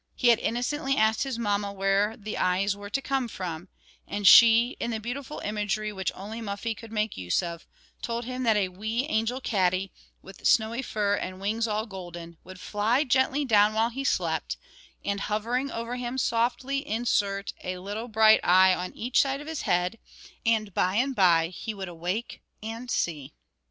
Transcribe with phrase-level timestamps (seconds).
[0.15, 3.67] He had innocently asked his mamma, where the eyes were to come from;
[4.07, 7.67] and she, in the beautiful imagery, which only Muffie could make use of,
[8.01, 9.91] told him that a wee angel cattie,
[10.23, 14.57] with snowy fur and wings all golden, would fly gently down while he slept,
[15.05, 19.61] and, hovering over him softly insert a little bright eye on each side of his
[19.61, 19.99] head,
[20.43, 23.35] and by and by he would awake and see.